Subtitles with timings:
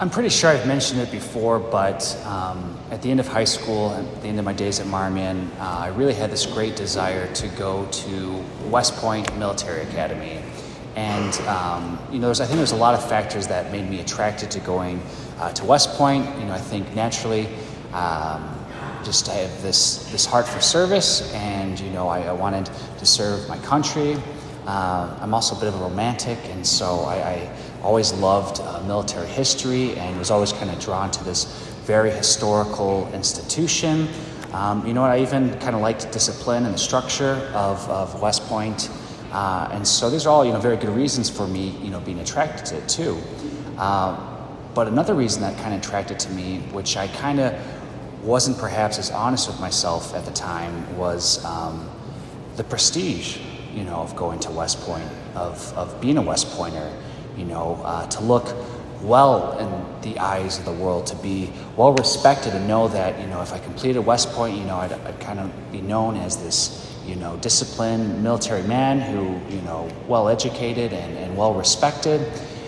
[0.00, 3.90] I'm pretty sure I've mentioned it before, but um, at the end of high school,
[3.90, 7.26] at the end of my days at Marmion, uh, I really had this great desire
[7.34, 10.40] to go to West Point Military Academy.
[10.94, 14.52] And, um, you know, I think there's a lot of factors that made me attracted
[14.52, 15.02] to going
[15.40, 16.24] uh, to West Point.
[16.38, 17.48] You know, I think naturally,
[17.92, 18.56] um,
[19.02, 23.04] just I have this, this heart for service, and, you know, I, I wanted to
[23.04, 24.16] serve my country.
[24.64, 28.82] Uh, I'm also a bit of a romantic, and so I, I always loved uh,
[28.86, 31.44] military history and was always kind of drawn to this
[31.84, 34.08] very historical institution.
[34.52, 35.10] Um, you know what?
[35.10, 38.90] I even kind of liked discipline and the structure of, of West Point.
[39.30, 42.00] Uh, and so these are all, you know, very good reasons for me, you know,
[42.00, 43.18] being attracted to it too.
[43.76, 44.16] Uh,
[44.74, 47.54] but another reason that kind of attracted to me, which I kind of
[48.22, 51.88] wasn't perhaps as honest with myself at the time, was um,
[52.56, 53.38] the prestige,
[53.74, 56.90] you know, of going to West Point, of, of being a West Pointer
[57.38, 58.54] you know, uh, to look
[59.02, 63.26] well in the eyes of the world, to be well respected and know that, you
[63.26, 66.36] know, if I completed West Point, you know, I'd, I'd kind of be known as
[66.42, 72.20] this, you know, disciplined military man who, you know, well educated and, and well respected.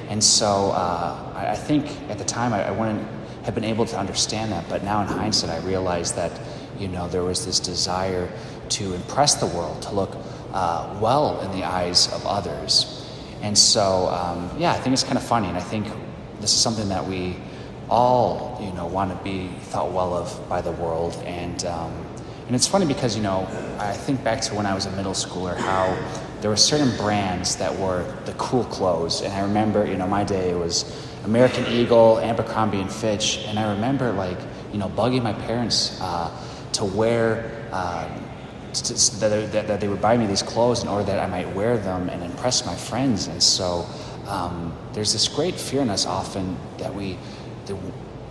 [0.09, 3.07] And so uh, I, I, think at the time I, I wouldn't
[3.45, 6.33] have been able to understand that, but now in hindsight, I realize that,
[6.79, 8.31] you know, there was this desire
[8.71, 10.17] to impress the world, to look
[10.53, 13.00] uh, well in the eyes of others.
[13.43, 15.87] And so, um, yeah, I think it's kind of funny, and I think
[16.41, 17.37] this is something that we
[17.89, 21.15] all, you know, want to be thought well of by the world.
[21.25, 21.93] And um,
[22.47, 23.47] and it's funny because you know,
[23.79, 25.97] I think back to when I was a middle schooler, how
[26.41, 30.25] there were certain brands that were the cool clothes, and I remember, you know, my
[30.25, 30.85] day was
[31.25, 34.39] American Eagle, Abercrombie and Fitch, and I remember like,
[34.73, 36.31] you know, bugging my parents uh,
[36.73, 37.57] to wear.
[37.73, 38.30] To,
[38.73, 42.09] that, that, they would buy me these clothes in order that I might wear them
[42.09, 43.27] and impress my friends.
[43.27, 43.87] And so
[44.27, 47.19] um, there's this great fear in us often that we,
[47.67, 47.77] that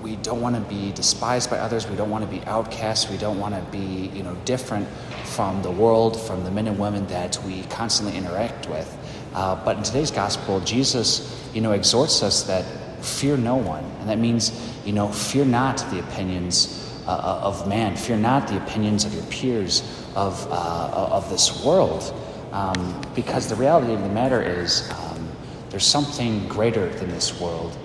[0.01, 1.87] we don't want to be despised by others.
[1.89, 3.09] We don't want to be outcasts.
[3.09, 4.87] We don't want to be, you know, different
[5.25, 8.95] from the world, from the men and women that we constantly interact with.
[9.33, 12.65] Uh, but in today's gospel, Jesus, you know, exhorts us that
[13.03, 14.51] fear no one, and that means,
[14.85, 16.78] you know, fear not the opinions
[17.09, 17.95] uh, of man.
[17.95, 19.81] Fear not the opinions of your peers
[20.15, 22.13] of, uh, of this world.
[22.51, 25.29] Um, because the reality of the matter is um,
[25.69, 27.77] there's something greater than this world.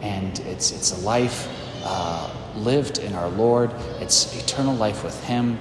[0.00, 1.48] And it's, it's a life
[1.84, 5.58] uh, lived in our Lord, it's eternal life with Him.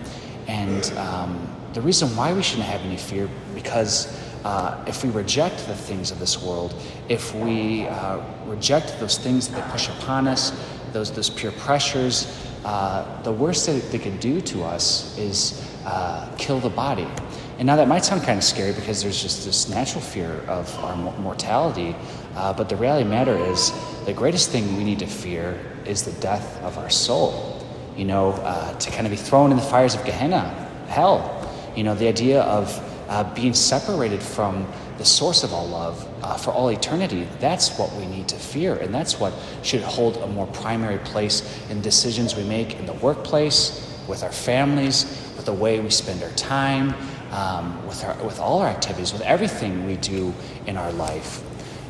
[0.47, 5.67] And um, the reason why we shouldn't have any fear, because uh, if we reject
[5.67, 6.73] the things of this world,
[7.09, 10.51] if we uh, reject those things that they push upon us,
[10.93, 16.29] those, those peer pressures, uh, the worst that they could do to us is uh,
[16.37, 17.07] kill the body.
[17.59, 20.77] And now that might sound kind of scary because there's just this natural fear of
[20.83, 21.95] our mortality.
[22.35, 23.71] Uh, but the reality of the matter is,
[24.05, 27.65] the greatest thing we need to fear is the death of our soul.
[27.95, 30.49] You know, uh, to kind of be thrown in the fires of Gehenna,
[30.89, 31.33] hell.
[31.73, 32.67] You know, the idea of
[33.07, 34.67] uh, being separated from
[34.97, 38.75] the source of all love uh, for all eternity, that's what we need to fear.
[38.75, 42.93] And that's what should hold a more primary place in decisions we make in the
[42.93, 45.03] workplace, with our families,
[45.35, 46.95] with the way we spend our time,
[47.31, 50.33] um, with, our, with all our activities, with everything we do
[50.65, 51.43] in our life.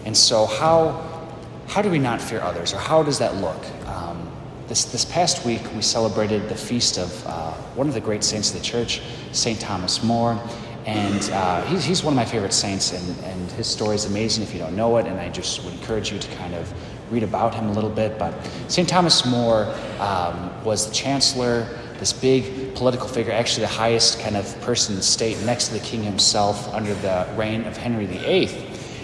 [0.05, 1.29] And so, how,
[1.67, 3.63] how do we not fear others, or how does that look?
[3.87, 4.31] Um,
[4.67, 8.53] this, this past week, we celebrated the feast of uh, one of the great saints
[8.53, 9.01] of the church,
[9.31, 9.59] St.
[9.59, 10.41] Thomas More.
[10.87, 14.41] And uh, he's, he's one of my favorite saints, and, and his story is amazing
[14.41, 15.05] if you don't know it.
[15.05, 16.73] And I just would encourage you to kind of
[17.11, 18.17] read about him a little bit.
[18.17, 18.33] But
[18.69, 18.87] St.
[18.87, 19.65] Thomas More
[19.99, 21.67] um, was the chancellor,
[21.99, 25.73] this big political figure, actually the highest kind of person in the state next to
[25.73, 28.47] the king himself under the reign of Henry VIII.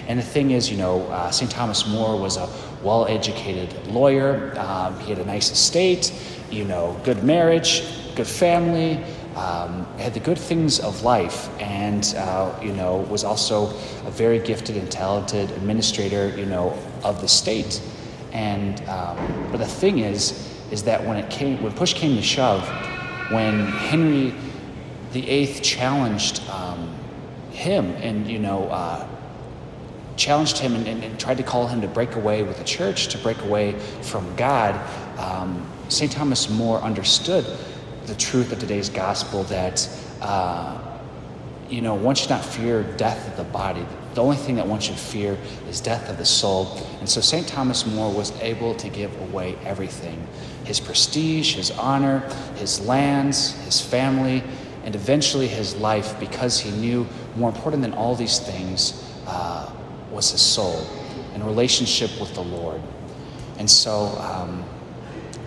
[0.08, 1.52] And the thing is, you know, uh, St.
[1.52, 2.50] Thomas More was a
[2.82, 4.58] well educated lawyer.
[4.58, 6.14] Um, he had a nice estate,
[6.50, 7.84] you know, good marriage,
[8.16, 9.04] good family
[9.36, 13.68] um, had the good things of life and uh, you know was also
[14.06, 17.82] a very gifted and talented administrator you know of the state.
[18.32, 22.22] And um, but the thing is is that when it came when push came to
[22.22, 22.68] shove
[23.32, 24.34] when henry
[25.12, 26.94] the eighth challenged um,
[27.52, 29.08] him and you know uh,
[30.16, 33.08] challenged him and, and, and, tried to call him to break away with the church
[33.08, 34.74] to break away from god
[35.20, 37.46] um, st thomas more understood
[38.05, 39.88] the truth of today's gospel that,
[40.22, 40.79] uh,
[41.70, 43.85] you know, one should not fear death of the body.
[44.14, 45.38] The only thing that one should fear
[45.70, 46.78] is death of the soul.
[47.00, 47.47] And so St.
[47.47, 50.28] Thomas More was able to give away everything
[50.66, 52.20] his prestige, his honor,
[52.55, 54.41] his lands, his family,
[54.85, 59.70] and eventually his life because he knew more important than all these things uh,
[60.11, 60.85] was his soul
[61.34, 62.82] and relationship with the Lord.
[63.58, 64.64] And so um,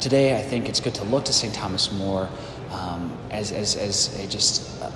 [0.01, 1.55] today I think it's good to look to St.
[1.55, 2.29] Thomas More
[2.71, 4.91] um, as, as, as a just uh,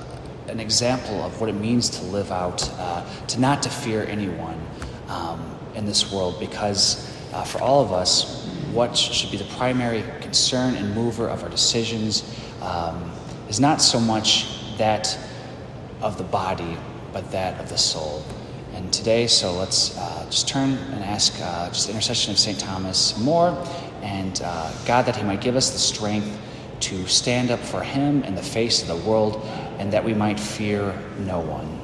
[0.49, 4.61] an example of what it means to live out, uh, to not to fear anyone
[5.09, 10.05] um, in this world, because uh, for all of us, what should be the primary
[10.21, 12.25] concern and mover of our decisions
[12.63, 13.13] um,
[13.49, 15.17] is not so much that
[16.01, 16.77] of the body,
[17.13, 18.25] but that of the soul.
[18.75, 22.59] And today, so let's uh, just turn and ask uh, just intercession of St.
[22.59, 23.51] Thomas more,
[24.03, 26.39] and uh, God that He might give us the strength
[26.81, 29.45] to stand up for Him in the face of the world,
[29.79, 31.80] and that we might fear no one.